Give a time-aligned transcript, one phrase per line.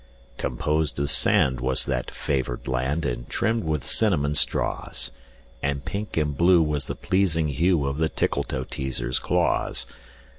[0.37, 5.11] Composed of sand was that favored land, And trimmed with cinnamon straws;
[5.61, 9.85] And pink and blue was the pleasing hue Of the Tickletoeteaser's claws.